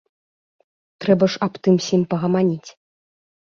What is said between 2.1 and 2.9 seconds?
пагаманіць.